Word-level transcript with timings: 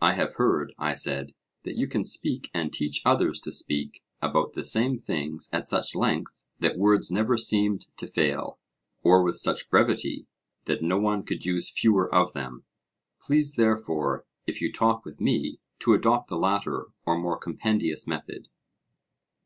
I 0.00 0.14
have 0.14 0.36
heard, 0.36 0.72
I 0.78 0.94
said, 0.94 1.34
that 1.64 1.76
you 1.76 1.86
can 1.86 2.02
speak 2.02 2.50
and 2.54 2.72
teach 2.72 3.02
others 3.04 3.38
to 3.40 3.52
speak 3.52 4.02
about 4.22 4.54
the 4.54 4.64
same 4.64 4.98
things 4.98 5.50
at 5.52 5.68
such 5.68 5.94
length 5.94 6.42
that 6.60 6.78
words 6.78 7.10
never 7.10 7.36
seemed 7.36 7.88
to 7.98 8.06
fail, 8.06 8.58
or 9.02 9.22
with 9.22 9.36
such 9.36 9.68
brevity 9.68 10.26
that 10.64 10.82
no 10.82 10.98
one 10.98 11.24
could 11.24 11.44
use 11.44 11.68
fewer 11.68 12.08
of 12.10 12.32
them. 12.32 12.64
Please 13.20 13.56
therefore, 13.56 14.24
if 14.46 14.62
you 14.62 14.72
talk 14.72 15.04
with 15.04 15.20
me, 15.20 15.60
to 15.80 15.92
adopt 15.92 16.28
the 16.30 16.38
latter 16.38 16.86
or 17.04 17.18
more 17.18 17.36
compendious 17.38 18.06
method. 18.06 18.48